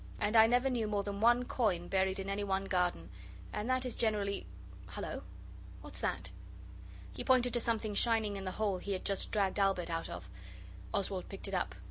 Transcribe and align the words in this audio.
And 0.19 0.35
I 0.35 0.47
never 0.47 0.67
knew 0.67 0.87
more 0.87 1.03
than 1.03 1.21
one 1.21 1.45
coin 1.45 1.87
buried 1.87 2.17
in 2.17 2.27
any 2.27 2.43
one 2.43 2.65
garden 2.65 3.11
and 3.53 3.69
that 3.69 3.85
is 3.85 3.93
generally 3.95 4.47
Hullo 4.95 5.21
what's 5.81 5.99
that?' 6.01 6.31
He 7.13 7.23
pointed 7.23 7.53
to 7.53 7.61
something 7.61 7.93
shining 7.93 8.35
in 8.35 8.43
the 8.43 8.53
hole 8.57 8.79
he 8.79 8.93
had 8.93 9.05
just 9.05 9.31
dragged 9.31 9.59
Albert 9.59 9.91
out 9.91 10.09
of. 10.09 10.27
Oswald 10.91 11.29
picked 11.29 11.47
it 11.47 11.53
up. 11.53 11.75